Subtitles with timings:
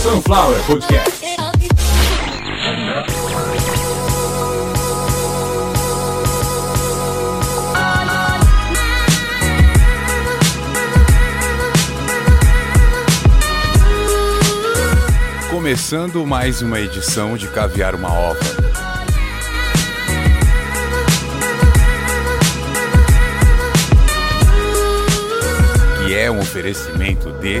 [0.00, 1.20] Sunflower Podcast.
[15.50, 18.59] Começando mais uma edição de Caviar uma Ova.
[26.30, 27.60] É um oferecimento de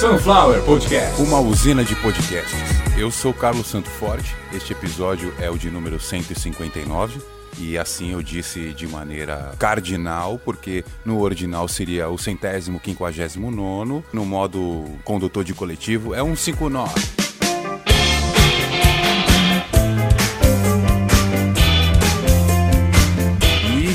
[0.00, 2.58] Sunflower Podcast, uma usina de podcasts.
[2.96, 7.20] Eu sou Carlos Santo Forte, este episódio é o de número 159.
[7.58, 14.02] E assim eu disse de maneira cardinal, porque no original seria o centésimo quinquagésimo nono,
[14.10, 17.27] no modo condutor de coletivo é um 59.
[17.27, 17.27] E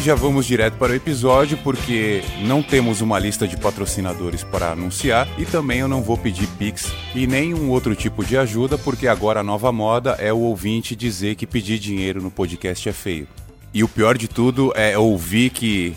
[0.03, 5.25] já vamos direto para o episódio, porque não temos uma lista de patrocinadores para anunciar
[5.39, 9.39] e também eu não vou pedir Pix e nenhum outro tipo de ajuda, porque agora
[9.39, 13.29] a nova moda é o ouvinte dizer que pedir dinheiro no podcast é feio.
[13.73, 15.95] E o pior de tudo é ouvir que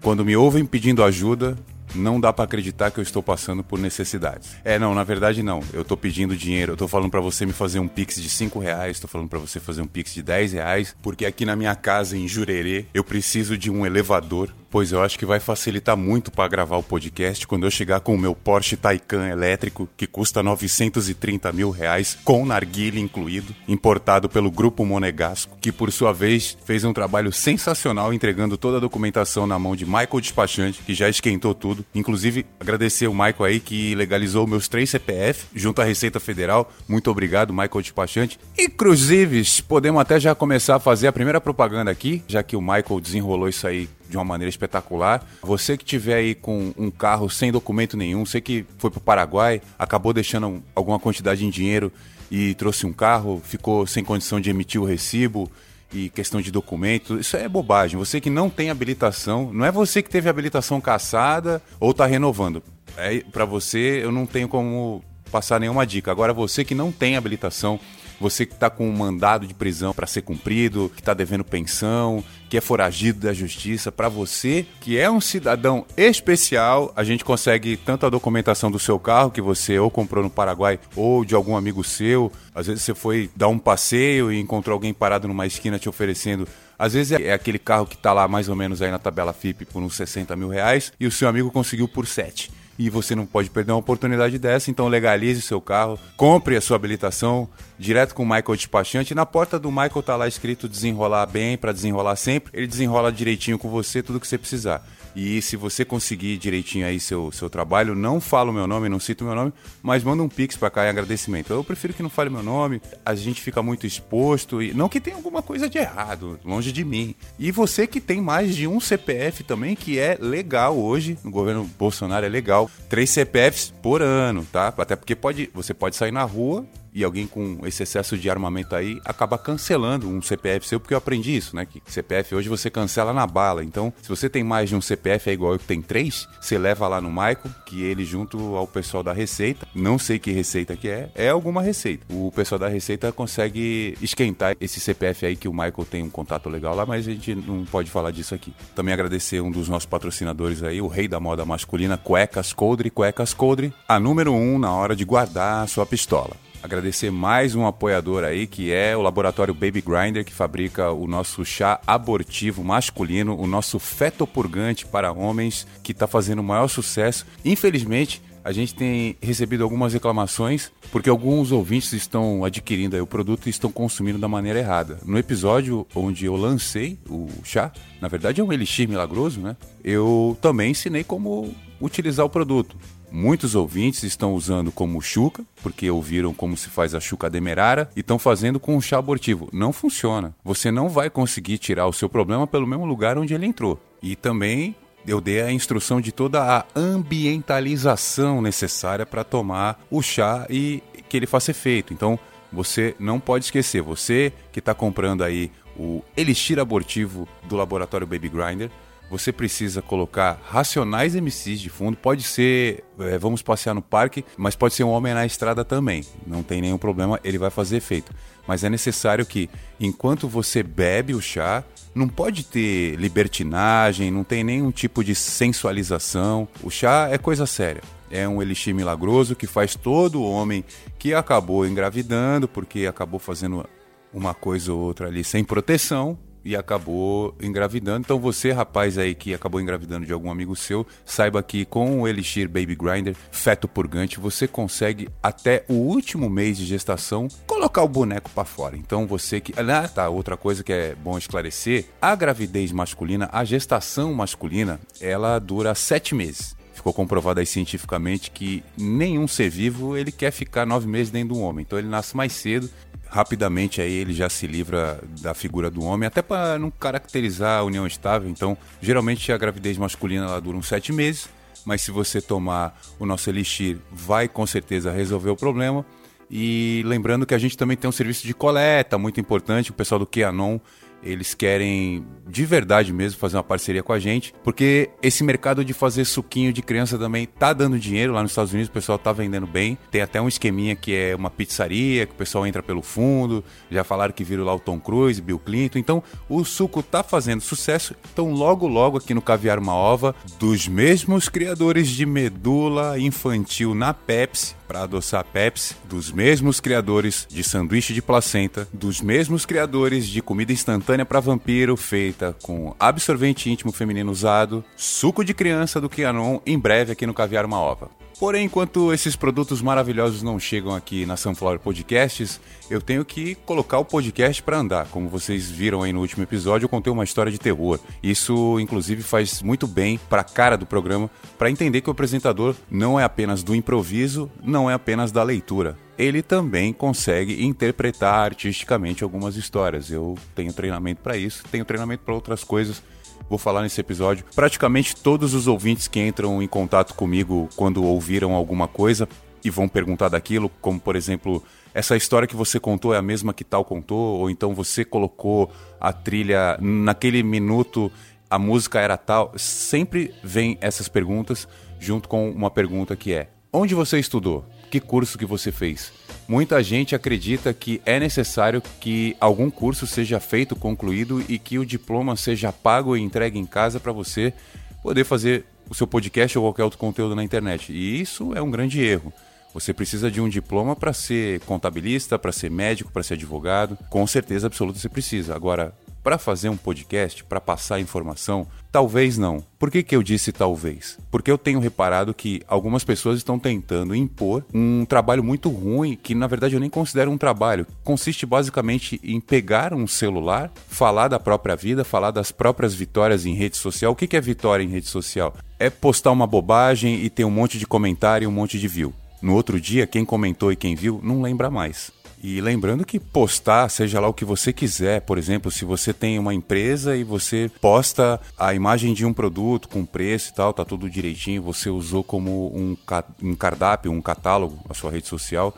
[0.00, 1.54] quando me ouvem pedindo ajuda,
[1.94, 4.50] não dá para acreditar que eu estou passando por necessidades.
[4.64, 5.62] É, não, na verdade não.
[5.72, 8.58] Eu tô pedindo dinheiro, eu tô falando para você me fazer um pix de 5
[8.58, 11.74] reais, tô falando para você fazer um pix de 10 reais, porque aqui na minha
[11.74, 16.32] casa em Jurerê eu preciso de um elevador Pois eu acho que vai facilitar muito
[16.32, 20.42] para gravar o podcast quando eu chegar com o meu Porsche Taycan elétrico, que custa
[20.42, 26.82] 930 mil reais, com narguile incluído, importado pelo Grupo Monegasco, que por sua vez fez
[26.82, 31.54] um trabalho sensacional entregando toda a documentação na mão de Michael Despachante, que já esquentou
[31.54, 31.86] tudo.
[31.94, 36.68] Inclusive, agradecer o Michael aí que legalizou meus três CPF junto à Receita Federal.
[36.88, 38.40] Muito obrigado, Michael Despachante.
[38.58, 43.00] Inclusive, podemos até já começar a fazer a primeira propaganda aqui, já que o Michael
[43.00, 45.24] desenrolou isso aí de uma maneira espetacular.
[45.42, 49.02] Você que tiver aí com um carro sem documento nenhum, você que foi para o
[49.02, 51.92] Paraguai, acabou deixando alguma quantidade em dinheiro
[52.30, 55.50] e trouxe um carro, ficou sem condição de emitir o recibo
[55.92, 57.98] e questão de documento, isso é bobagem.
[57.98, 62.62] Você que não tem habilitação, não é você que teve habilitação caçada ou está renovando.
[62.96, 66.10] É, para você eu não tenho como passar nenhuma dica.
[66.10, 67.78] Agora você que não tem habilitação,
[68.20, 72.22] você que está com um mandado de prisão para ser cumprido, que está devendo pensão,
[72.54, 77.76] que é foragido da justiça, para você que é um cidadão especial, a gente consegue
[77.76, 81.56] tanto a documentação do seu carro que você ou comprou no Paraguai ou de algum
[81.56, 82.30] amigo seu.
[82.54, 86.46] Às vezes você foi dar um passeio e encontrou alguém parado numa esquina te oferecendo
[86.78, 89.64] às vezes é aquele carro que está lá mais ou menos aí na tabela FIP
[89.64, 93.26] por uns 60 mil reais e o seu amigo conseguiu por 7 e você não
[93.26, 97.48] pode perder uma oportunidade dessa, então legalize seu carro, compre a sua habilitação
[97.78, 99.14] direto com o Michael Despachante.
[99.14, 102.52] Na porta do Michael tá lá escrito desenrolar bem para desenrolar sempre.
[102.52, 104.84] Ele desenrola direitinho com você tudo que você precisar.
[105.14, 108.98] E se você conseguir direitinho aí seu, seu trabalho, não fala o meu nome, não
[108.98, 109.52] cito o meu nome,
[109.82, 111.52] mas manda um pix para cá em agradecimento.
[111.52, 115.00] Eu prefiro que não fale meu nome, a gente fica muito exposto e não que
[115.00, 117.14] tenha alguma coisa de errado, longe de mim.
[117.38, 121.64] E você que tem mais de um CPF também, que é legal hoje, no governo
[121.78, 124.74] Bolsonaro é legal, três CPFs por ano, tá?
[124.76, 128.76] Até porque pode, você pode sair na rua e alguém com esse excesso de armamento
[128.76, 131.66] aí acaba cancelando um CPF seu, porque eu aprendi isso, né?
[131.66, 133.64] Que CPF hoje você cancela na bala.
[133.64, 136.56] Então, se você tem mais de um CPF, é igual eu que tem três, você
[136.56, 140.76] leva lá no Michael, que ele junto ao pessoal da Receita, não sei que receita
[140.76, 142.04] que é, é alguma receita.
[142.08, 146.48] O pessoal da Receita consegue esquentar esse CPF aí que o Michael tem um contato
[146.48, 148.54] legal lá, mas a gente não pode falar disso aqui.
[148.74, 153.34] Também agradecer um dos nossos patrocinadores aí, o rei da moda masculina, Cuecas Coldre, Cuecas
[153.34, 158.24] Coldre, a número um na hora de guardar a sua pistola agradecer mais um apoiador
[158.24, 163.46] aí, que é o laboratório Baby Grinder, que fabrica o nosso chá abortivo masculino, o
[163.46, 167.26] nosso fetopurgante para homens, que está fazendo o maior sucesso.
[167.44, 173.50] Infelizmente, a gente tem recebido algumas reclamações porque alguns ouvintes estão adquirindo o produto e
[173.50, 174.98] estão consumindo da maneira errada.
[175.04, 179.54] No episódio onde eu lancei o chá, na verdade é um elixir milagroso, né?
[179.82, 182.76] Eu também ensinei como utilizar o produto.
[183.16, 188.00] Muitos ouvintes estão usando como chuca, porque ouviram como se faz a chuca demerara, e
[188.00, 189.48] estão fazendo com chá abortivo.
[189.52, 190.34] Não funciona.
[190.42, 193.80] Você não vai conseguir tirar o seu problema pelo mesmo lugar onde ele entrou.
[194.02, 194.74] E também
[195.06, 201.16] eu dei a instrução de toda a ambientalização necessária para tomar o chá e que
[201.16, 201.94] ele faça efeito.
[201.94, 202.18] Então,
[202.52, 208.28] você não pode esquecer, você que está comprando aí o elixir abortivo do laboratório Baby
[208.28, 208.70] Grinder,
[209.10, 211.96] você precisa colocar racionais MCs de fundo.
[211.96, 216.04] Pode ser, é, vamos passear no parque, mas pode ser um homem na estrada também.
[216.26, 218.12] Não tem nenhum problema, ele vai fazer efeito.
[218.46, 219.48] Mas é necessário que,
[219.78, 221.64] enquanto você bebe o chá,
[221.94, 226.48] não pode ter libertinagem, não tem nenhum tipo de sensualização.
[226.62, 227.82] O chá é coisa séria.
[228.10, 230.64] É um elixir milagroso que faz todo homem
[230.98, 233.66] que acabou engravidando, porque acabou fazendo
[234.12, 238.00] uma coisa ou outra ali sem proteção, e acabou engravidando.
[238.00, 242.08] Então você, rapaz aí que acabou engravidando de algum amigo seu, saiba que com o
[242.08, 247.88] Elixir Baby Grinder, feto purgante, você consegue até o último mês de gestação colocar o
[247.88, 248.76] boneco para fora.
[248.76, 253.44] Então você que, ah, tá, outra coisa que é bom esclarecer, a gravidez masculina, a
[253.44, 260.10] gestação masculina, ela dura sete meses ficou comprovado aí cientificamente que nenhum ser vivo ele
[260.12, 261.64] quer ficar nove meses dentro de um homem.
[261.66, 262.68] Então ele nasce mais cedo
[263.14, 267.62] rapidamente aí ele já se livra da figura do homem, até para não caracterizar a
[267.62, 268.28] união estável.
[268.28, 271.28] Então, geralmente a gravidez masculina ela dura uns sete meses,
[271.64, 275.86] mas se você tomar o nosso elixir, vai com certeza resolver o problema.
[276.28, 280.00] E lembrando que a gente também tem um serviço de coleta muito importante, o pessoal
[280.00, 280.58] do QAnon
[281.04, 285.72] eles querem de verdade mesmo fazer uma parceria com a gente, porque esse mercado de
[285.72, 289.12] fazer suquinho de criança também tá dando dinheiro lá nos Estados Unidos, o pessoal tá
[289.12, 289.78] vendendo bem.
[289.90, 293.84] Tem até um esqueminha que é uma pizzaria, que o pessoal entra pelo fundo, já
[293.84, 295.78] falaram que viram lá o Tom Cruise, Bill Clinton.
[295.78, 297.94] Então, o suco tá fazendo sucesso.
[298.12, 303.92] Então, logo logo aqui no Caviar uma Ova, dos mesmos criadores de medula infantil na
[303.92, 310.20] Pepsi, para adoçar Pepsi, dos mesmos criadores de sanduíche de placenta, dos mesmos criadores de
[310.20, 316.40] comida instantânea para vampiro feita com absorvente íntimo feminino usado, suco de criança do Kianon,
[316.44, 318.03] em breve aqui no Caviar Uma Ova.
[318.18, 323.78] Porém, enquanto esses produtos maravilhosos não chegam aqui na Sunflower Podcasts, eu tenho que colocar
[323.78, 324.86] o podcast para andar.
[324.86, 327.80] Como vocês viram aí no último episódio, eu contei uma história de terror.
[328.02, 332.54] Isso, inclusive, faz muito bem para a cara do programa, para entender que o apresentador
[332.70, 335.76] não é apenas do improviso, não é apenas da leitura.
[335.98, 339.90] Ele também consegue interpretar artisticamente algumas histórias.
[339.90, 342.82] Eu tenho treinamento para isso, tenho treinamento para outras coisas
[343.28, 344.24] vou falar nesse episódio.
[344.34, 349.08] Praticamente todos os ouvintes que entram em contato comigo quando ouviram alguma coisa
[349.44, 351.42] e vão perguntar daquilo, como por exemplo,
[351.74, 355.50] essa história que você contou é a mesma que tal contou, ou então você colocou
[355.78, 357.92] a trilha naquele minuto,
[358.30, 359.32] a música era tal.
[359.36, 361.46] Sempre vem essas perguntas
[361.78, 364.46] junto com uma pergunta que é: onde você estudou?
[364.74, 365.92] Que curso que você fez?
[366.26, 371.64] Muita gente acredita que é necessário que algum curso seja feito, concluído e que o
[371.64, 374.34] diploma seja pago e entregue em casa para você
[374.82, 377.72] poder fazer o seu podcast ou qualquer outro conteúdo na internet.
[377.72, 379.12] E isso é um grande erro.
[379.54, 383.78] Você precisa de um diploma para ser contabilista, para ser médico, para ser advogado.
[383.88, 385.36] Com certeza absoluta você precisa.
[385.36, 385.72] Agora,
[386.04, 388.46] para fazer um podcast, para passar informação?
[388.70, 389.42] Talvez não.
[389.58, 390.98] Por que, que eu disse talvez?
[391.10, 396.14] Porque eu tenho reparado que algumas pessoas estão tentando impor um trabalho muito ruim, que
[396.14, 397.66] na verdade eu nem considero um trabalho.
[397.82, 403.34] Consiste basicamente em pegar um celular, falar da própria vida, falar das próprias vitórias em
[403.34, 403.92] rede social.
[403.92, 405.34] O que, que é vitória em rede social?
[405.58, 408.92] É postar uma bobagem e ter um monte de comentário e um monte de view.
[409.22, 411.90] No outro dia, quem comentou e quem viu não lembra mais.
[412.26, 416.18] E lembrando que postar, seja lá o que você quiser, por exemplo, se você tem
[416.18, 420.64] uma empresa e você posta a imagem de um produto com preço e tal, tá
[420.64, 422.74] tudo direitinho, você usou como um,
[423.22, 425.54] um cardápio, um catálogo a sua rede social,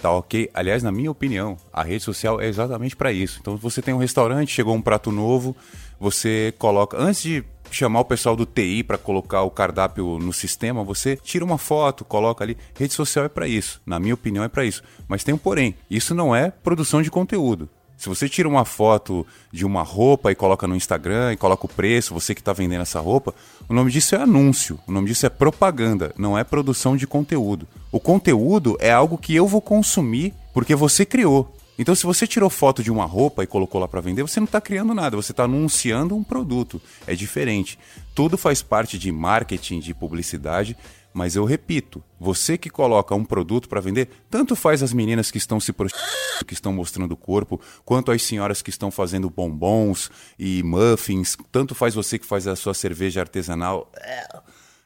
[0.00, 0.48] tá ok.
[0.54, 3.38] Aliás, na minha opinião, a rede social é exatamente para isso.
[3.40, 5.56] Então, você tem um restaurante, chegou um prato novo,
[5.98, 10.84] você coloca antes de chamar o pessoal do TI para colocar o cardápio no sistema,
[10.84, 12.56] você tira uma foto, coloca ali.
[12.74, 14.82] Rede social é para isso, na minha opinião é para isso.
[15.08, 17.68] Mas tem um porém, isso não é produção de conteúdo.
[17.96, 21.68] Se você tira uma foto de uma roupa e coloca no Instagram e coloca o
[21.68, 23.34] preço, você que está vendendo essa roupa,
[23.68, 27.66] o nome disso é anúncio, o nome disso é propaganda, não é produção de conteúdo.
[27.92, 31.53] O conteúdo é algo que eu vou consumir porque você criou.
[31.78, 34.44] Então, se você tirou foto de uma roupa e colocou lá para vender, você não
[34.44, 36.80] está criando nada, você está anunciando um produto.
[37.06, 37.78] É diferente.
[38.14, 40.76] Tudo faz parte de marketing, de publicidade,
[41.12, 45.38] mas eu repito, você que coloca um produto para vender, tanto faz as meninas que
[45.38, 50.10] estão se prostituindo, que estão mostrando o corpo, quanto as senhoras que estão fazendo bombons
[50.36, 53.90] e muffins, tanto faz você que faz a sua cerveja artesanal,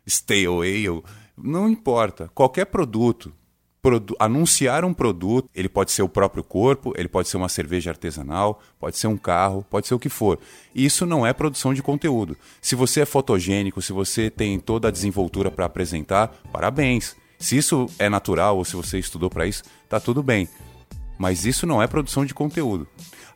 [0.06, 1.02] stale ale,
[1.34, 2.30] não importa.
[2.34, 3.32] Qualquer produto
[4.18, 8.60] anunciar um produto, ele pode ser o próprio corpo, ele pode ser uma cerveja artesanal,
[8.78, 10.38] pode ser um carro, pode ser o que for.
[10.74, 12.36] Isso não é produção de conteúdo.
[12.60, 17.16] Se você é fotogênico, se você tem toda a desenvoltura para apresentar, parabéns.
[17.38, 20.48] Se isso é natural ou se você estudou para isso, tá tudo bem.
[21.16, 22.86] Mas isso não é produção de conteúdo.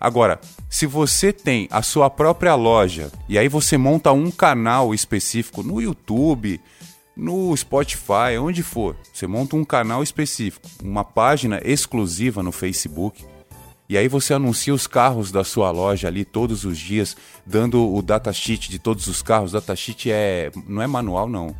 [0.02, 5.62] Agora, se você tem a sua própria loja e aí você monta um canal específico
[5.62, 6.60] no YouTube,
[7.16, 8.96] no Spotify, onde for.
[9.12, 13.24] Você monta um canal específico, uma página exclusiva no Facebook.
[13.88, 17.14] E aí você anuncia os carros da sua loja ali todos os dias,
[17.44, 19.52] dando o datasheet de todos os carros.
[19.52, 21.54] Datasheet é não é manual não.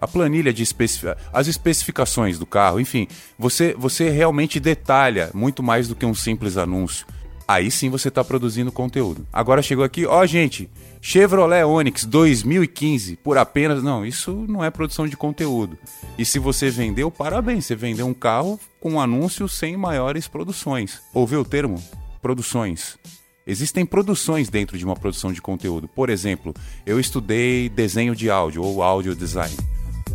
[0.00, 1.16] a planilha de especific...
[1.32, 3.06] as especificações do carro, enfim,
[3.38, 7.06] você, você realmente detalha muito mais do que um simples anúncio.
[7.46, 9.24] Aí sim você está produzindo conteúdo.
[9.32, 10.68] Agora chegou aqui, ó gente,
[11.08, 13.80] Chevrolet Onix 2015 por apenas.
[13.80, 15.78] Não, isso não é produção de conteúdo.
[16.18, 21.00] E se você vendeu, parabéns, você vendeu um carro com um anúncio sem maiores produções.
[21.14, 21.80] Ouviu o termo?
[22.20, 22.98] Produções.
[23.46, 25.86] Existem produções dentro de uma produção de conteúdo.
[25.86, 26.52] Por exemplo,
[26.84, 29.56] eu estudei desenho de áudio ou áudio design.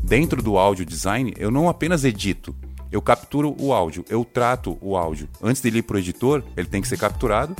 [0.03, 2.53] Dentro do áudio design, eu não apenas edito,
[2.91, 5.29] eu capturo o áudio, eu trato o áudio.
[5.41, 7.55] Antes de ir para o editor, ele tem que ser capturado,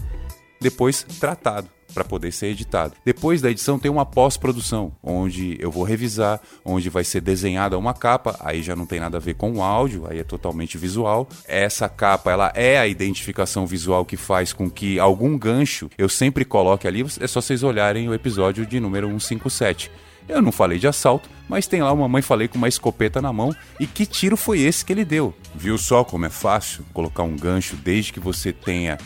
[0.59, 2.93] depois tratado para poder ser editado.
[3.05, 7.93] Depois da edição tem uma pós-produção, onde eu vou revisar, onde vai ser desenhada uma
[7.93, 11.27] capa, aí já não tem nada a ver com o áudio, aí é totalmente visual.
[11.47, 16.45] Essa capa, ela é a identificação visual que faz com que algum gancho eu sempre
[16.45, 19.91] coloque ali, é só vocês olharem o episódio de número 157.
[20.29, 23.33] Eu não falei de assalto, mas tem lá uma mãe falei com uma escopeta na
[23.33, 25.33] mão e que tiro foi esse que ele deu?
[25.53, 28.97] Viu só como é fácil colocar um gancho desde que você tenha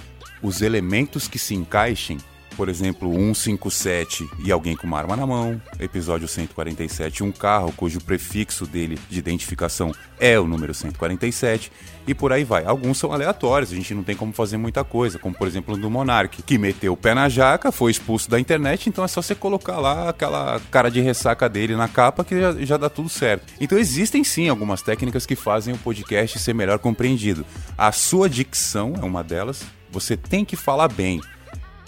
[0.42, 2.18] os elementos que se encaixem
[2.56, 8.00] por exemplo, 157 e alguém com uma arma na mão, episódio 147, um carro cujo
[8.02, 11.72] prefixo dele de identificação é o número 147,
[12.08, 12.66] e por aí vai.
[12.66, 15.90] Alguns são aleatórios, a gente não tem como fazer muita coisa, como por exemplo do
[15.90, 19.36] Monark, que meteu o pé na jaca, foi expulso da internet, então é só você
[19.36, 23.54] colocar lá aquela cara de ressaca dele na capa que já, já dá tudo certo.
[23.60, 27.46] Então existem sim algumas técnicas que fazem o podcast ser melhor compreendido.
[27.78, 31.22] A sua dicção é uma delas, você tem que falar bem.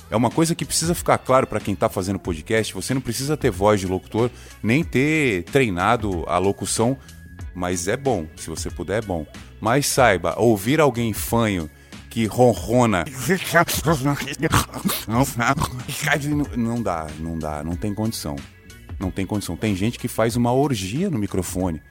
[0.10, 2.74] É uma coisa que precisa ficar claro para quem está fazendo podcast.
[2.74, 4.30] Você não precisa ter voz de locutor,
[4.64, 6.98] nem ter treinado a locução,
[7.54, 8.26] mas é bom.
[8.38, 9.26] Se você puder, é bom.
[9.60, 11.70] Mas saiba, ouvir alguém fanho
[12.10, 13.04] que ronrona.
[16.56, 18.36] Não dá, não dá, não tem condição.
[19.00, 19.56] Não tem condição.
[19.56, 21.82] Tem gente que faz uma orgia no microfone.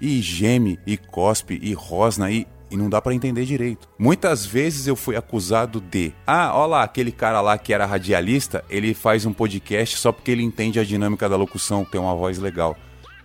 [0.00, 3.88] E geme, e cospe, e rosna, e e não dá para entender direito.
[3.98, 8.64] Muitas vezes eu fui acusado de, ah, olha lá, aquele cara lá que era radialista,
[8.68, 12.38] ele faz um podcast só porque ele entende a dinâmica da locução, tem uma voz
[12.38, 12.76] legal.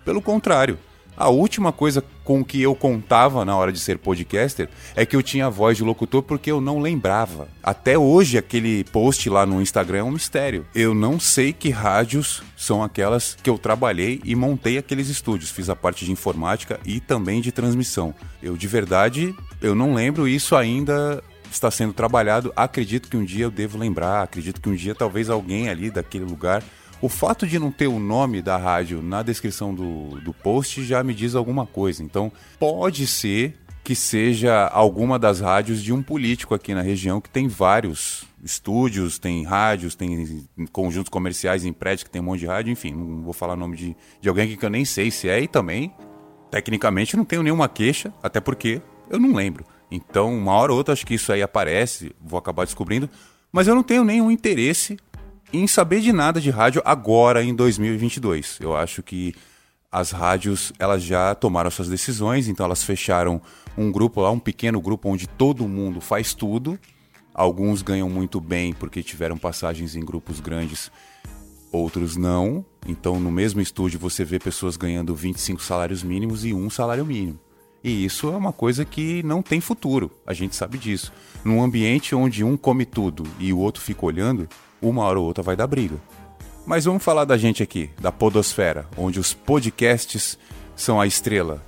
[0.06, 0.78] Pelo contrário,
[1.16, 5.22] a última coisa com que eu contava na hora de ser podcaster é que eu
[5.22, 7.48] tinha voz de locutor porque eu não lembrava.
[7.62, 10.66] Até hoje, aquele post lá no Instagram é um mistério.
[10.74, 15.52] Eu não sei que rádios são aquelas que eu trabalhei e montei aqueles estúdios.
[15.52, 18.14] Fiz a parte de informática e também de transmissão.
[18.42, 22.52] Eu, de verdade, eu não lembro isso ainda está sendo trabalhado.
[22.56, 26.26] Acredito que um dia eu devo lembrar, acredito que um dia talvez alguém ali daquele
[26.26, 26.64] lugar
[27.04, 31.04] o fato de não ter o nome da rádio na descrição do, do post já
[31.04, 32.02] me diz alguma coisa.
[32.02, 37.30] Então, pode ser que seja alguma das rádios de um político aqui na região que
[37.30, 42.46] tem vários estúdios, tem rádios, tem conjuntos comerciais em prédios que tem um monte de
[42.46, 45.42] rádio, enfim, não vou falar nome de, de alguém que eu nem sei se é
[45.42, 45.94] e também,
[46.50, 49.66] tecnicamente, não tenho nenhuma queixa, até porque eu não lembro.
[49.92, 53.10] Então, uma hora ou outra, acho que isso aí aparece, vou acabar descobrindo,
[53.52, 54.98] mas eu não tenho nenhum interesse
[55.54, 58.58] em saber de nada de rádio agora em 2022.
[58.60, 59.36] Eu acho que
[59.92, 63.40] as rádios elas já tomaram suas decisões, então elas fecharam
[63.78, 66.80] um grupo lá, um pequeno grupo onde todo mundo faz tudo.
[67.32, 70.92] Alguns ganham muito bem porque tiveram passagens em grupos grandes,
[71.72, 72.66] outros não.
[72.88, 77.40] Então, no mesmo estúdio, você vê pessoas ganhando 25 salários mínimos e um salário mínimo.
[77.84, 81.12] E isso é uma coisa que não tem futuro, a gente sabe disso.
[81.44, 84.48] Num ambiente onde um come tudo e o outro fica olhando,
[84.84, 85.96] uma hora ou outra vai dar briga.
[86.66, 90.38] Mas vamos falar da gente aqui, da Podosfera, onde os podcasts
[90.76, 91.62] são a estrela,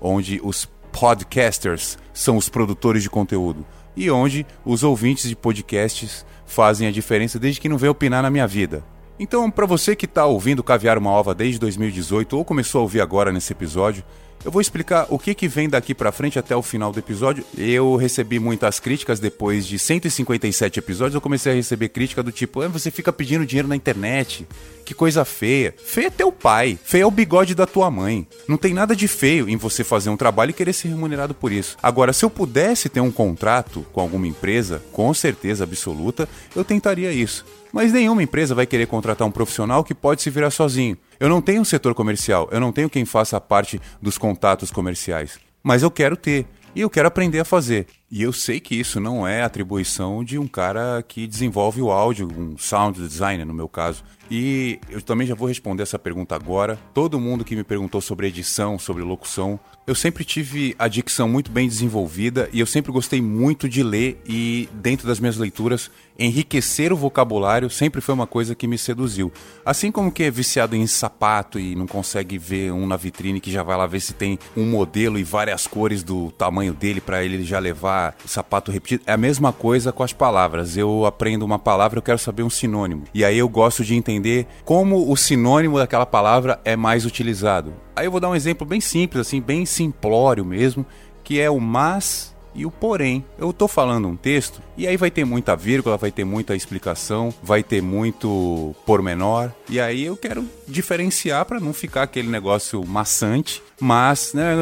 [0.00, 3.64] onde os podcasters são os produtores de conteúdo
[3.96, 8.30] e onde os ouvintes de podcasts fazem a diferença desde que não veio opinar na
[8.30, 8.84] minha vida.
[9.18, 13.00] Então, para você que está ouvindo Caviar uma Ova desde 2018 ou começou a ouvir
[13.00, 14.02] agora nesse episódio,
[14.44, 17.44] eu vou explicar o que, que vem daqui para frente até o final do episódio.
[17.56, 21.14] Eu recebi muitas críticas depois de 157 episódios.
[21.14, 24.46] Eu comecei a receber crítica do tipo: ah, você fica pedindo dinheiro na internet.
[24.84, 25.74] Que coisa feia.
[25.84, 26.76] Feio é teu pai.
[26.82, 28.26] Feio é o bigode da tua mãe.
[28.48, 31.52] Não tem nada de feio em você fazer um trabalho e querer ser remunerado por
[31.52, 31.76] isso.
[31.80, 37.12] Agora, se eu pudesse ter um contrato com alguma empresa, com certeza absoluta, eu tentaria
[37.12, 37.44] isso.
[37.72, 40.96] Mas nenhuma empresa vai querer contratar um profissional que pode se virar sozinho.
[41.22, 45.38] Eu não tenho um setor comercial, eu não tenho quem faça parte dos contatos comerciais,
[45.62, 47.86] mas eu quero ter e eu quero aprender a fazer.
[48.10, 52.26] E eu sei que isso não é atribuição de um cara que desenvolve o áudio,
[52.36, 54.02] um sound designer no meu caso.
[54.34, 56.78] E eu também já vou responder essa pergunta agora.
[56.94, 61.50] Todo mundo que me perguntou sobre edição, sobre locução, eu sempre tive a dicção muito
[61.50, 66.92] bem desenvolvida e eu sempre gostei muito de ler e, dentro das minhas leituras, enriquecer
[66.92, 69.32] o vocabulário sempre foi uma coisa que me seduziu.
[69.66, 73.50] Assim como que é viciado em sapato e não consegue ver um na vitrine que
[73.50, 77.24] já vai lá ver se tem um modelo e várias cores do tamanho dele para
[77.24, 79.02] ele já levar sapato repetido.
[79.06, 80.76] É a mesma coisa com as palavras.
[80.76, 83.02] Eu aprendo uma palavra, eu quero saber um sinônimo.
[83.12, 87.74] E aí eu gosto de entender como o sinônimo daquela palavra é mais utilizado.
[87.94, 90.86] Aí eu vou dar um exemplo bem simples, assim, bem simplório mesmo,
[91.24, 93.24] que é o mas e o porém.
[93.38, 97.32] Eu tô falando um texto e aí vai ter muita vírgula, vai ter muita explicação,
[97.42, 99.50] vai ter muito pormenor.
[99.68, 103.62] E aí eu quero diferenciar para não ficar aquele negócio maçante.
[103.80, 104.54] Mas, né,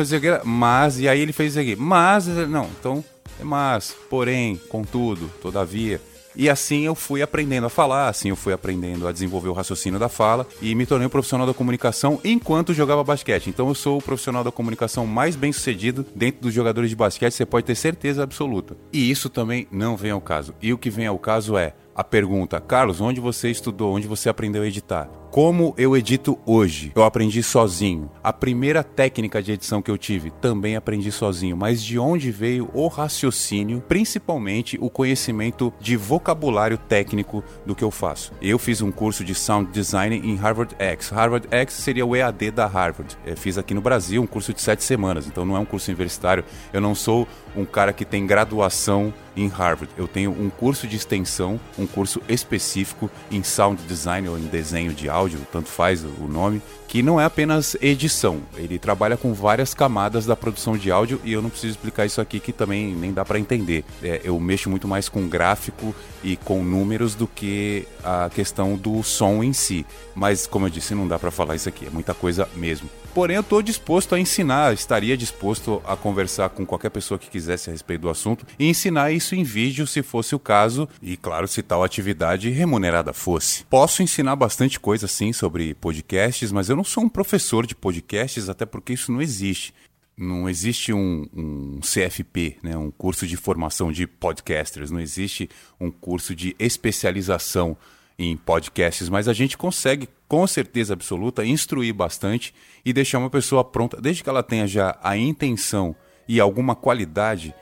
[0.44, 1.76] mas e aí ele fez isso aqui.
[1.76, 3.04] Mas, não, então
[3.40, 6.00] é mas, porém, contudo, todavia.
[6.36, 9.98] E assim eu fui aprendendo a falar, assim eu fui aprendendo a desenvolver o raciocínio
[9.98, 13.48] da fala e me tornei um profissional da comunicação enquanto jogava basquete.
[13.48, 17.32] Então eu sou o profissional da comunicação mais bem sucedido dentro dos jogadores de basquete,
[17.32, 18.76] você pode ter certeza absoluta.
[18.92, 20.54] E isso também não vem ao caso.
[20.62, 23.94] E o que vem ao caso é a pergunta: Carlos, onde você estudou?
[23.94, 25.08] Onde você aprendeu a editar?
[25.30, 26.90] Como eu edito hoje?
[26.92, 28.10] Eu aprendi sozinho.
[28.20, 31.56] A primeira técnica de edição que eu tive também aprendi sozinho.
[31.56, 37.92] Mas de onde veio o raciocínio, principalmente o conhecimento de vocabulário técnico do que eu
[37.92, 38.32] faço?
[38.42, 41.10] Eu fiz um curso de sound design em Harvard X.
[41.10, 43.16] Harvard X seria o EAD da Harvard.
[43.24, 45.92] Eu fiz aqui no Brasil um curso de sete semanas, então não é um curso
[45.92, 46.44] universitário.
[46.72, 49.92] Eu não sou um cara que tem graduação em Harvard.
[49.96, 54.92] Eu tenho um curso de extensão, um curso específico em sound design ou em desenho
[54.92, 58.40] de áudio, tanto faz o nome, que não é apenas edição.
[58.56, 62.20] Ele trabalha com várias camadas da produção de áudio e eu não preciso explicar isso
[62.20, 63.84] aqui que também nem dá para entender.
[64.02, 69.02] É, eu mexo muito mais com gráfico e com números do que a questão do
[69.02, 69.86] som em si.
[70.14, 72.90] Mas como eu disse, não dá para falar isso aqui, é muita coisa mesmo.
[73.12, 77.68] Porém, eu estou disposto a ensinar, estaria disposto a conversar com qualquer pessoa que quisesse
[77.68, 81.48] a respeito do assunto e ensinar isso em vídeo se fosse o caso, e claro,
[81.48, 83.64] se tal atividade remunerada fosse.
[83.64, 88.48] Posso ensinar bastante coisa sim sobre podcasts, mas eu não sou um professor de podcasts,
[88.48, 89.74] até porque isso não existe.
[90.16, 95.48] Não existe um, um CFP, né, um curso de formação de podcasters, não existe
[95.80, 97.76] um curso de especialização
[98.22, 102.54] em podcasts, mas a gente consegue, com certeza absoluta, instruir bastante
[102.84, 105.96] e deixar uma pessoa pronta, desde que ela tenha já a intenção
[106.28, 107.54] e alguma qualidade,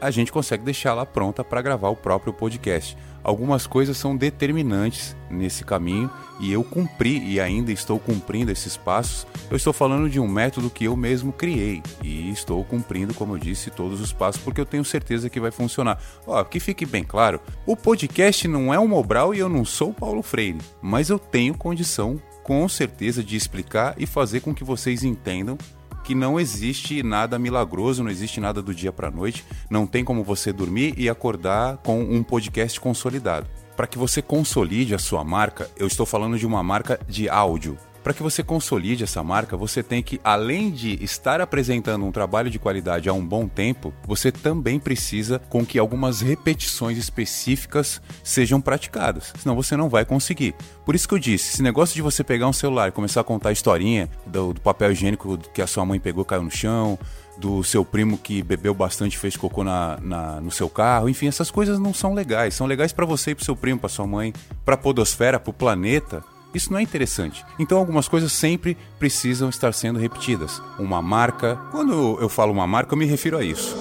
[0.00, 5.64] a gente consegue deixá-la pronta para gravar o próprio podcast algumas coisas são determinantes nesse
[5.64, 6.08] caminho
[6.38, 9.26] e eu cumpri e ainda estou cumprindo esses passos.
[9.50, 13.38] Eu estou falando de um método que eu mesmo criei e estou cumprindo, como eu
[13.38, 16.00] disse, todos os passos porque eu tenho certeza que vai funcionar.
[16.24, 19.92] Ó, que fique bem claro, o podcast não é um Mobral e eu não sou
[19.92, 25.02] Paulo Freire, mas eu tenho condição com certeza de explicar e fazer com que vocês
[25.02, 25.58] entendam
[26.06, 30.22] que não existe nada milagroso, não existe nada do dia para noite, não tem como
[30.22, 33.48] você dormir e acordar com um podcast consolidado.
[33.76, 37.76] Para que você consolide a sua marca, eu estou falando de uma marca de áudio.
[38.06, 42.48] Para que você consolide essa marca, você tem que, além de estar apresentando um trabalho
[42.48, 48.60] de qualidade há um bom tempo, você também precisa com que algumas repetições específicas sejam
[48.60, 49.32] praticadas.
[49.40, 50.54] Senão você não vai conseguir.
[50.84, 53.24] Por isso que eu disse: esse negócio de você pegar um celular e começar a
[53.24, 56.96] contar a historinha do, do papel higiênico que a sua mãe pegou caiu no chão,
[57.36, 61.08] do seu primo que bebeu bastante fez cocô na, na, no seu carro.
[61.08, 62.54] Enfim, essas coisas não são legais.
[62.54, 64.32] São legais para você e para seu primo, para sua mãe,
[64.64, 66.22] para a podosfera, para o planeta.
[66.56, 67.44] Isso não é interessante.
[67.58, 70.62] Então algumas coisas sempre precisam estar sendo repetidas.
[70.78, 71.56] Uma marca.
[71.70, 73.76] Quando eu falo uma marca, eu me refiro a isso.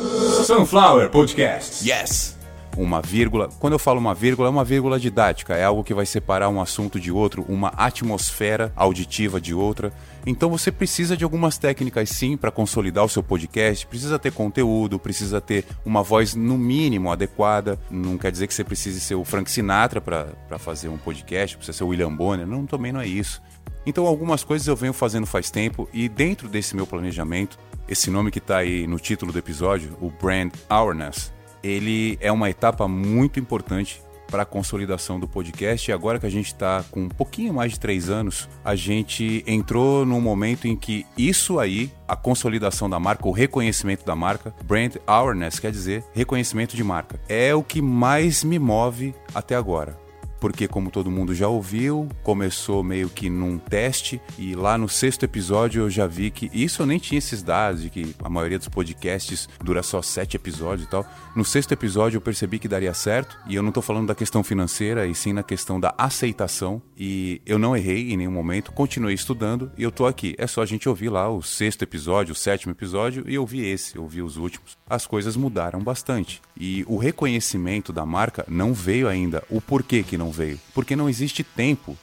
[0.45, 1.89] Sunflower Podcast.
[1.89, 2.35] Yes!
[2.77, 3.49] Uma vírgula.
[3.59, 6.61] Quando eu falo uma vírgula, é uma vírgula didática, é algo que vai separar um
[6.61, 9.91] assunto de outro, uma atmosfera auditiva de outra.
[10.25, 14.97] Então você precisa de algumas técnicas sim para consolidar o seu podcast, precisa ter conteúdo,
[14.97, 17.79] precisa ter uma voz no mínimo adequada.
[17.89, 21.77] Não quer dizer que você precise ser o Frank Sinatra para fazer um podcast, precisa
[21.77, 23.41] ser o William Bonner, não, também não é isso.
[23.85, 28.31] Então algumas coisas eu venho fazendo faz tempo e dentro desse meu planejamento, esse nome
[28.31, 31.31] que está aí no título do episódio, o Brand Awareness,
[31.65, 35.89] ele é uma etapa muito importante para a consolidação do podcast.
[35.89, 39.43] E agora que a gente está com um pouquinho mais de três anos, a gente
[39.47, 44.54] entrou num momento em que isso aí, a consolidação da marca, o reconhecimento da marca,
[44.63, 50.04] brand awareness quer dizer reconhecimento de marca, é o que mais me move até agora
[50.45, 55.23] porque, como todo mundo já ouviu, começou meio que num teste e lá no sexto
[55.23, 58.60] episódio eu já vi que isso eu nem tinha esses dados de que a maioria
[58.60, 61.03] dos podcasts dura só sete episódios e tal.
[61.36, 64.43] No sexto episódio eu percebi que daria certo e eu não tô falando da questão
[64.43, 69.15] financeira e sim na questão da aceitação e eu não errei em nenhum momento, continuei
[69.15, 70.36] estudando e eu tô aqui.
[70.38, 73.97] É só a gente ouvir lá o sexto episódio, o sétimo episódio e ouvir esse,
[73.97, 74.77] ouvir os últimos.
[74.88, 79.43] As coisas mudaram bastante e o reconhecimento da marca não veio ainda.
[79.49, 80.60] O porquê que não veio?
[80.74, 81.98] Porque não existe tempo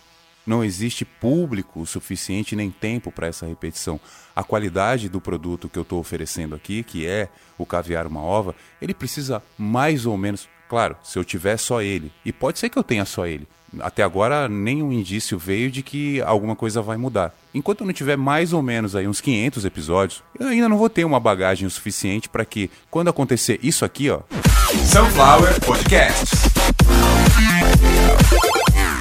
[0.46, 4.00] não existe público suficiente nem tempo para essa repetição.
[4.34, 8.54] A qualidade do produto que eu estou oferecendo aqui, que é o caviar uma ova,
[8.80, 10.48] ele precisa mais ou menos.
[10.68, 13.46] Claro, se eu tiver só ele, e pode ser que eu tenha só ele.
[13.80, 17.34] Até agora, nenhum indício veio de que alguma coisa vai mudar.
[17.54, 20.90] Enquanto eu não tiver mais ou menos aí uns 500 episódios, eu ainda não vou
[20.90, 24.20] ter uma bagagem o suficiente para que, quando acontecer isso aqui, ó.
[24.90, 26.52] Sunflower Podcasts.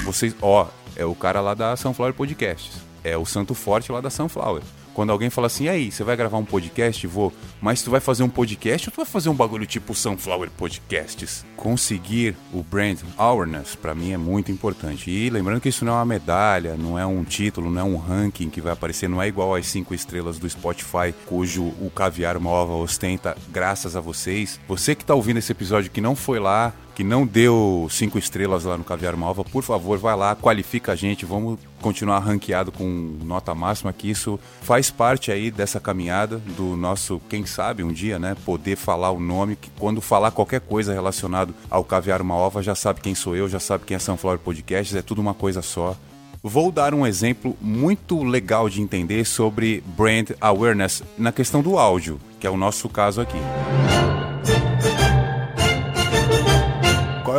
[0.03, 2.81] Vocês, ó, é o cara lá da Sunflower Podcasts.
[3.03, 4.61] É o Santo Forte lá da Sunflower.
[4.93, 7.07] Quando alguém fala assim, e aí, você vai gravar um podcast?
[7.07, 7.31] Vou.
[7.61, 11.45] Mas tu vai fazer um podcast ou tu vai fazer um bagulho tipo Sunflower Podcasts?
[11.55, 15.09] Conseguir o brand awareness, para mim, é muito importante.
[15.09, 17.97] E lembrando que isso não é uma medalha, não é um título, não é um
[17.97, 22.37] ranking que vai aparecer, não é igual às cinco estrelas do Spotify, cujo o Caviar
[22.39, 24.59] Mova ostenta graças a vocês.
[24.67, 28.63] Você que tá ouvindo esse episódio que não foi lá, que não deu cinco estrelas
[28.63, 33.17] lá no Caviar Malva, por favor, vai lá, qualifica a gente, vamos continuar ranqueado com
[33.23, 38.19] nota máxima, que isso faz parte aí dessa caminhada do nosso, quem sabe um dia,
[38.19, 42.75] né, poder falar o nome, que quando falar qualquer coisa relacionado ao Caviar Malva, já
[42.75, 45.95] sabe quem sou eu, já sabe quem é Sunflower Podcasts, é tudo uma coisa só.
[46.43, 52.19] Vou dar um exemplo muito legal de entender sobre brand awareness na questão do áudio,
[52.39, 53.37] que é o nosso caso aqui.
[53.37, 54.20] Qual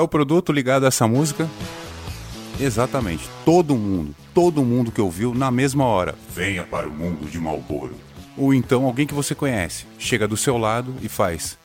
[0.02, 1.48] é o produto ligado a essa música?
[2.60, 3.28] Exatamente.
[3.44, 6.14] Todo mundo, todo mundo que ouviu na mesma hora.
[6.34, 7.94] Venha para o mundo de Malboro.
[8.36, 11.56] Ou então alguém que você conhece chega do seu lado e faz.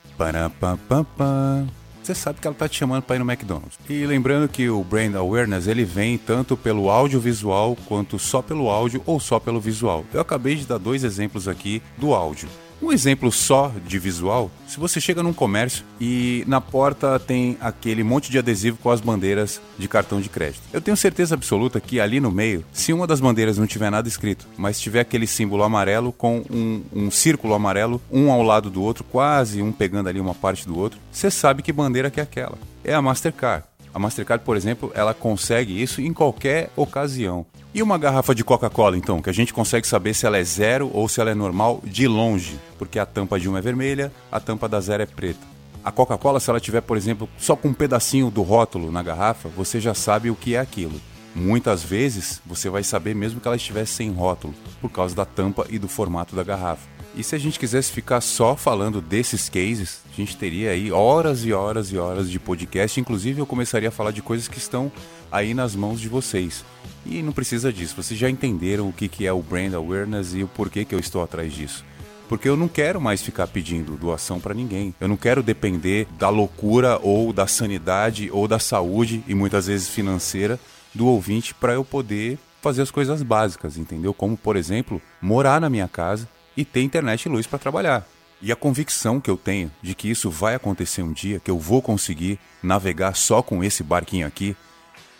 [2.02, 3.78] Você sabe que ela tá te chamando para ir no McDonald's.
[3.88, 9.02] E lembrando que o brand awareness ele vem tanto pelo audiovisual quanto só pelo áudio
[9.04, 10.04] ou só pelo visual.
[10.12, 12.48] Eu acabei de dar dois exemplos aqui do áudio.
[12.80, 18.04] Um exemplo só de visual, se você chega num comércio e na porta tem aquele
[18.04, 20.62] monte de adesivo com as bandeiras de cartão de crédito.
[20.72, 24.06] Eu tenho certeza absoluta que ali no meio, se uma das bandeiras não tiver nada
[24.06, 28.80] escrito, mas tiver aquele símbolo amarelo com um, um círculo amarelo, um ao lado do
[28.80, 32.22] outro, quase um pegando ali uma parte do outro, você sabe que bandeira que é
[32.22, 32.56] aquela.
[32.84, 33.64] É a Mastercard.
[33.92, 37.44] A Mastercard, por exemplo, ela consegue isso em qualquer ocasião.
[37.78, 40.90] E uma garrafa de Coca-Cola, então, que a gente consegue saber se ela é zero
[40.92, 44.40] ou se ela é normal de longe, porque a tampa de uma é vermelha, a
[44.40, 45.46] tampa da zero é preta.
[45.84, 49.48] A Coca-Cola, se ela tiver, por exemplo, só com um pedacinho do rótulo na garrafa,
[49.48, 51.00] você já sabe o que é aquilo.
[51.36, 55.64] Muitas vezes você vai saber mesmo que ela estivesse sem rótulo, por causa da tampa
[55.70, 56.88] e do formato da garrafa.
[57.14, 61.44] E se a gente quisesse ficar só falando desses cases, a gente teria aí horas
[61.44, 63.00] e horas e horas de podcast.
[63.00, 64.90] Inclusive, eu começaria a falar de coisas que estão
[65.30, 66.64] aí nas mãos de vocês.
[67.06, 70.48] E não precisa disso, vocês já entenderam o que é o brand awareness e o
[70.48, 71.84] porquê que eu estou atrás disso.
[72.28, 74.94] Porque eu não quero mais ficar pedindo doação para ninguém.
[75.00, 79.88] Eu não quero depender da loucura ou da sanidade ou da saúde e muitas vezes
[79.88, 80.60] financeira
[80.94, 84.12] do ouvinte para eu poder fazer as coisas básicas, entendeu?
[84.12, 88.06] Como, por exemplo, morar na minha casa e ter internet e luz para trabalhar.
[88.42, 91.58] E a convicção que eu tenho de que isso vai acontecer um dia, que eu
[91.58, 94.54] vou conseguir navegar só com esse barquinho aqui,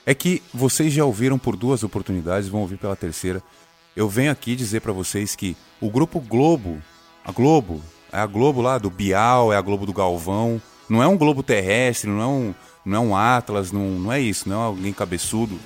[0.09, 3.43] é que vocês já ouviram por duas oportunidades, vão ouvir pela terceira.
[3.95, 6.79] Eu venho aqui dizer para vocês que o grupo Globo,
[7.23, 11.07] a Globo, é a Globo lá do Bial, é a Globo do Galvão, não é
[11.07, 12.55] um globo terrestre, não é um,
[12.87, 15.59] não é um Atlas, não, não é isso, não é alguém cabeçudo.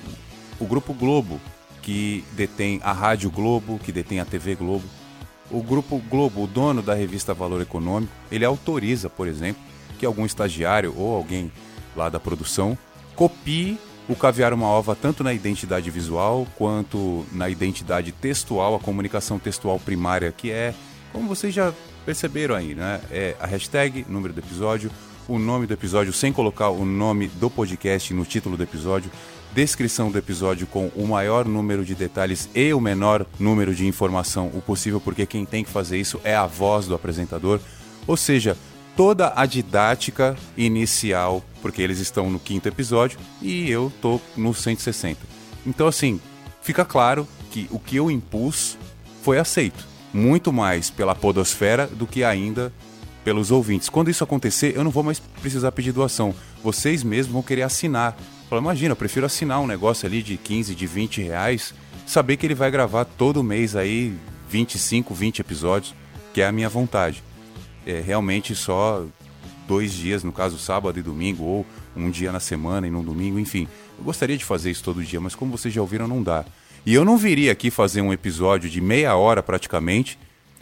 [0.59, 1.39] O grupo Globo,
[1.81, 4.83] que detém a Rádio Globo, que detém a TV Globo,
[5.49, 9.63] o grupo Globo, o dono da revista Valor Econômico, ele autoriza, por exemplo,
[9.97, 11.49] que algum estagiário ou alguém
[11.95, 12.77] lá da produção
[13.15, 19.39] copie o caviar uma ova tanto na identidade visual quanto na identidade textual, a comunicação
[19.39, 20.73] textual primária, que é,
[21.11, 21.73] como vocês já
[22.05, 22.99] perceberam aí, né?
[23.09, 24.91] É a hashtag, número do episódio,
[25.27, 29.09] o nome do episódio sem colocar o nome do podcast no título do episódio,
[29.53, 34.51] descrição do episódio com o maior número de detalhes e o menor número de informação
[34.53, 37.59] o possível, porque quem tem que fazer isso é a voz do apresentador.
[38.05, 38.57] Ou seja,
[38.95, 45.19] toda a didática inicial, porque eles estão no quinto episódio e eu tô no 160.
[45.65, 46.19] Então, assim,
[46.61, 48.77] fica claro que o que eu impus
[49.21, 49.85] foi aceito.
[50.13, 52.71] Muito mais pela podosfera do que ainda
[53.23, 53.89] pelos ouvintes.
[53.89, 56.35] Quando isso acontecer, eu não vou mais precisar pedir doação.
[56.61, 58.15] Vocês mesmos vão querer assinar
[58.53, 61.73] Fala, imagina, eu prefiro assinar um negócio ali de 15, de 20 reais,
[62.05, 64.15] saber que ele vai gravar todo mês aí
[64.47, 65.95] 25, 20 episódios,
[66.31, 67.23] que é a minha vontade.
[67.85, 69.05] É realmente só
[69.67, 71.65] dois dias, no caso sábado e domingo, ou
[71.95, 73.67] um dia na semana e num domingo, enfim.
[73.97, 76.45] Eu gostaria de fazer isso todo dia, mas como vocês já ouviram, não dá.
[76.85, 80.19] E eu não viria aqui fazer um episódio de meia hora praticamente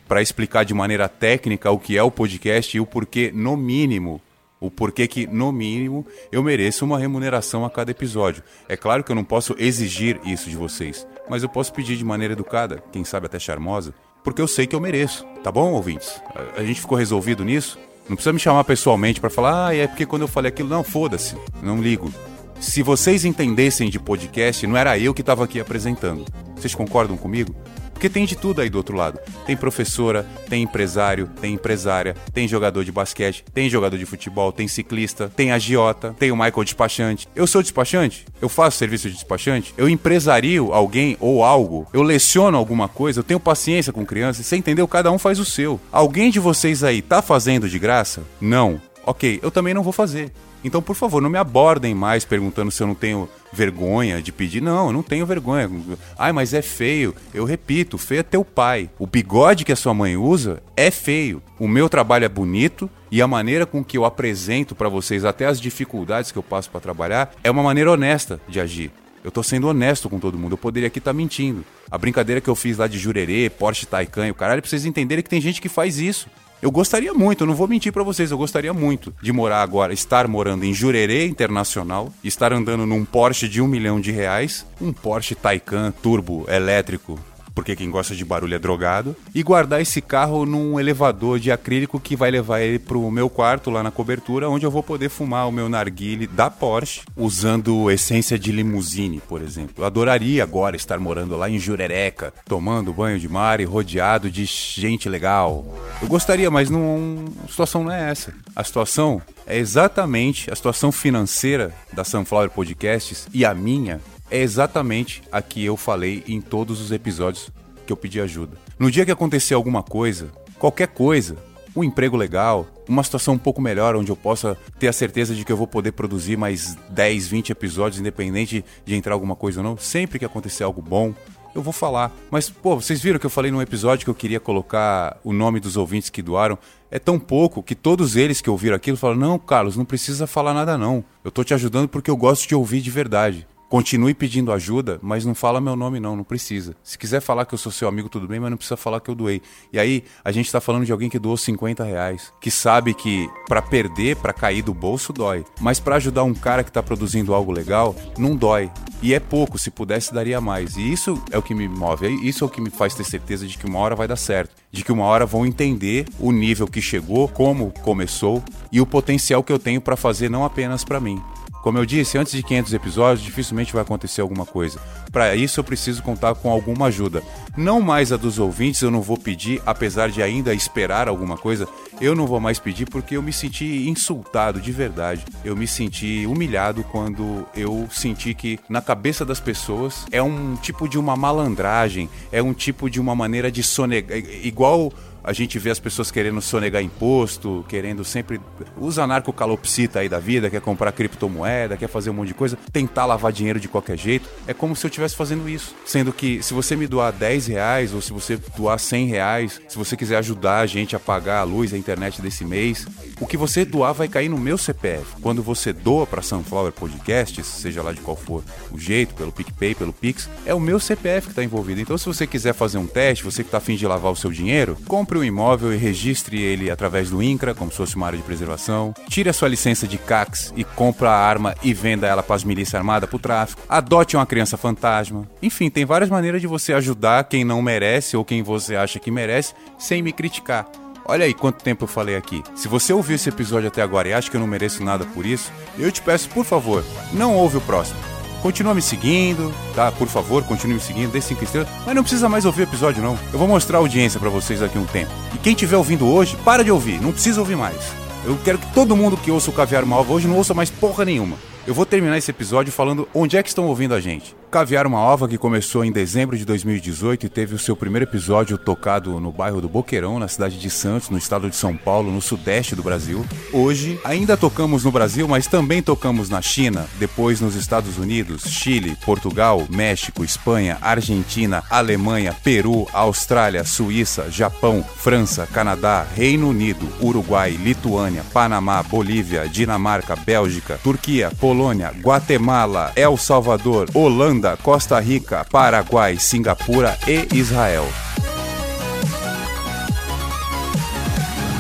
[0.07, 4.21] para explicar de maneira técnica o que é o podcast e o porquê, no mínimo,
[4.59, 8.43] o porquê que, no mínimo, eu mereço uma remuneração a cada episódio.
[8.69, 12.05] É claro que eu não posso exigir isso de vocês, mas eu posso pedir de
[12.05, 15.25] maneira educada, quem sabe até charmosa, porque eu sei que eu mereço.
[15.43, 16.21] Tá bom, ouvintes?
[16.55, 17.79] A gente ficou resolvido nisso?
[18.07, 20.83] Não precisa me chamar pessoalmente para falar, ah, é porque quando eu falei aquilo, não,
[20.83, 22.11] foda-se, não ligo.
[22.59, 26.25] Se vocês entendessem de podcast, não era eu que estava aqui apresentando.
[26.55, 27.55] Vocês concordam comigo?
[28.01, 29.19] Porque tem de tudo aí do outro lado.
[29.45, 34.67] Tem professora, tem empresário, tem empresária, tem jogador de basquete, tem jogador de futebol, tem
[34.67, 37.27] ciclista, tem agiota, tem o Michael despachante.
[37.35, 38.25] Eu sou despachante?
[38.41, 39.71] Eu faço serviço de despachante?
[39.77, 41.87] Eu empresario alguém ou algo?
[41.93, 43.19] Eu leciono alguma coisa?
[43.19, 44.47] Eu tenho paciência com crianças?
[44.47, 44.87] Você entendeu?
[44.87, 45.79] Cada um faz o seu.
[45.91, 48.23] Alguém de vocês aí tá fazendo de graça?
[48.41, 48.81] Não.
[49.05, 50.31] Ok, eu também não vou fazer.
[50.63, 54.61] Então, por favor, não me abordem mais perguntando se eu não tenho vergonha de pedir.
[54.61, 55.69] Não, eu não tenho vergonha.
[56.17, 57.15] Ai, mas é feio.
[57.33, 58.89] Eu repito, feio é teu pai.
[58.99, 61.41] O bigode que a sua mãe usa é feio.
[61.59, 65.45] O meu trabalho é bonito e a maneira com que eu apresento para vocês até
[65.45, 68.91] as dificuldades que eu passo para trabalhar é uma maneira honesta de agir.
[69.23, 70.53] Eu tô sendo honesto com todo mundo.
[70.53, 71.63] Eu poderia aqui estar tá mentindo.
[71.89, 74.85] A brincadeira que eu fiz lá de Jurerê, Porsche Taycan e o caralho, pra vocês
[74.85, 76.27] entenderem que tem gente que faz isso.
[76.61, 79.93] Eu gostaria muito, eu não vou mentir para vocês, eu gostaria muito de morar agora,
[79.93, 84.93] estar morando em Jurerê Internacional, estar andando num Porsche de um milhão de reais, um
[84.93, 87.19] Porsche Taycan turbo elétrico
[87.53, 91.99] porque quem gosta de barulho é drogado, e guardar esse carro num elevador de acrílico
[91.99, 95.47] que vai levar ele pro meu quarto lá na cobertura, onde eu vou poder fumar
[95.47, 99.75] o meu narguile da Porsche, usando essência de limusine, por exemplo.
[99.77, 104.45] Eu adoraria agora estar morando lá em Jurereca, tomando banho de mar e rodeado de
[104.45, 105.65] gente legal.
[106.01, 108.33] Eu gostaria, mas não, a situação não é essa.
[108.55, 113.99] A situação é exatamente a situação financeira da Sunflower Podcasts e a minha
[114.31, 117.51] é exatamente a que eu falei em todos os episódios
[117.85, 118.57] que eu pedi ajuda.
[118.79, 121.35] No dia que acontecer alguma coisa, qualquer coisa,
[121.75, 125.45] um emprego legal, uma situação um pouco melhor onde eu possa ter a certeza de
[125.45, 129.63] que eu vou poder produzir mais 10, 20 episódios independente de entrar alguma coisa ou
[129.63, 131.13] não, sempre que acontecer algo bom,
[131.53, 132.11] eu vou falar.
[132.29, 135.59] Mas, pô, vocês viram que eu falei num episódio que eu queria colocar o nome
[135.59, 136.57] dos ouvintes que doaram?
[136.89, 140.53] É tão pouco que todos eles que ouviram aquilo falaram: Não, Carlos, não precisa falar
[140.53, 141.03] nada não.
[141.23, 143.47] Eu tô te ajudando porque eu gosto de ouvir de verdade.
[143.71, 146.75] Continue pedindo ajuda, mas não fala meu nome não, não precisa.
[146.83, 149.09] Se quiser falar que eu sou seu amigo, tudo bem, mas não precisa falar que
[149.09, 149.41] eu doei.
[149.71, 153.29] E aí, a gente está falando de alguém que doou 50 reais, que sabe que
[153.47, 155.45] para perder, para cair do bolso, dói.
[155.61, 158.69] Mas para ajudar um cara que está produzindo algo legal, não dói.
[159.01, 160.75] E é pouco, se pudesse, daria mais.
[160.75, 163.47] E isso é o que me move, isso é o que me faz ter certeza
[163.47, 164.53] de que uma hora vai dar certo.
[164.69, 169.41] De que uma hora vão entender o nível que chegou, como começou e o potencial
[169.41, 171.21] que eu tenho para fazer não apenas para mim,
[171.61, 174.79] como eu disse, antes de 500 episódios, dificilmente vai acontecer alguma coisa.
[175.11, 177.21] Para isso, eu preciso contar com alguma ajuda.
[177.55, 181.67] Não mais a dos ouvintes, eu não vou pedir, apesar de ainda esperar alguma coisa,
[182.01, 185.23] eu não vou mais pedir porque eu me senti insultado de verdade.
[185.45, 190.89] Eu me senti humilhado quando eu senti que na cabeça das pessoas é um tipo
[190.89, 194.17] de uma malandragem, é um tipo de uma maneira de sonegar.
[194.17, 194.91] Igual
[195.23, 198.41] a gente vê as pessoas querendo sonegar imposto, querendo sempre.
[198.77, 203.05] Usa narcocalopsita aí da vida, quer comprar criptomoeda, quer fazer um monte de coisa, tentar
[203.05, 204.27] lavar dinheiro de qualquer jeito.
[204.47, 205.75] É como se eu estivesse fazendo isso.
[205.85, 209.77] Sendo que se você me doar 10 reais, ou se você doar 100 reais, se
[209.77, 211.90] você quiser ajudar a gente a pagar a luz, a internet
[212.21, 212.87] desse mês,
[213.19, 215.21] o que você doar vai cair no meu CPF.
[215.21, 219.75] Quando você doa para Sunflower Podcasts, seja lá de qual for o jeito, pelo PicPay,
[219.75, 221.79] pelo Pix, é o meu CPF que está envolvido.
[221.79, 224.31] Então, se você quiser fazer um teste, você que está afim de lavar o seu
[224.31, 228.07] dinheiro, compre compre um imóvel e registre ele através do INCRA, como se fosse uma
[228.07, 228.93] área de preservação.
[229.09, 232.45] Tire a sua licença de CACs e compra a arma e venda ela para as
[232.45, 233.61] milícias armadas para o tráfico.
[233.67, 235.27] Adote uma criança fantasma.
[235.41, 239.11] Enfim, tem várias maneiras de você ajudar quem não merece ou quem você acha que
[239.11, 240.65] merece sem me criticar.
[241.05, 242.43] Olha aí quanto tempo eu falei aqui.
[242.55, 245.25] Se você ouviu esse episódio até agora e acha que eu não mereço nada por
[245.25, 247.99] isso, eu te peço, por favor, não ouve o próximo.
[248.41, 249.91] Continua me seguindo, tá?
[249.91, 251.69] Por favor, continue me seguindo, dê 5 estrelas.
[251.85, 253.17] Mas não precisa mais ouvir o episódio, não.
[253.31, 255.11] Eu vou mostrar a audiência para vocês daqui um tempo.
[255.35, 257.77] E quem estiver ouvindo hoje, para de ouvir, não precisa ouvir mais.
[258.25, 261.05] Eu quero que todo mundo que ouça o Caviar Malva hoje não ouça mais porra
[261.05, 261.37] nenhuma.
[261.67, 264.35] Eu vou terminar esse episódio falando onde é que estão ouvindo a gente.
[264.51, 268.57] Caviar uma Ova que começou em dezembro de 2018 e teve o seu primeiro episódio
[268.57, 272.21] tocado no bairro do Boqueirão, na cidade de Santos, no estado de São Paulo, no
[272.21, 273.25] sudeste do Brasil.
[273.53, 278.97] Hoje, ainda tocamos no Brasil, mas também tocamos na China, depois nos Estados Unidos, Chile,
[279.05, 288.25] Portugal, México, Espanha, Argentina, Alemanha, Peru, Austrália, Suíça, Japão, França, Canadá, Reino Unido, Uruguai, Lituânia,
[288.33, 297.27] Panamá, Bolívia, Dinamarca, Bélgica, Turquia, Polônia, Guatemala, El Salvador, Holanda, Costa Rica, Paraguai, Singapura e
[297.31, 297.85] Israel.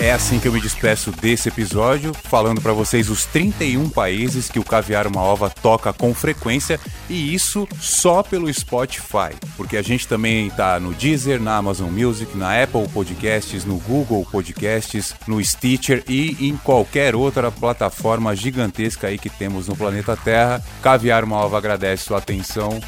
[0.01, 4.57] É assim que eu me despeço desse episódio, falando para vocês os 31 países que
[4.57, 10.07] o Caviar Uma Ova toca com frequência e isso só pelo Spotify, porque a gente
[10.07, 16.03] também tá no Deezer, na Amazon Music, na Apple Podcasts, no Google Podcasts, no Stitcher
[16.09, 20.63] e em qualquer outra plataforma gigantesca aí que temos no planeta Terra.
[20.81, 22.81] Caviar Uma Ova agradece sua atenção.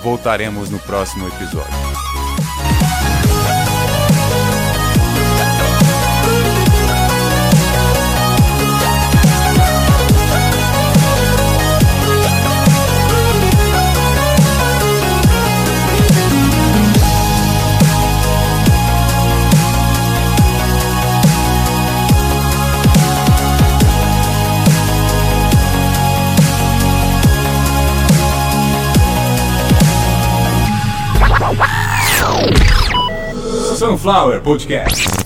[0.00, 2.11] Voltaremos no próximo episódio.
[33.82, 35.21] Sunflower Podcast.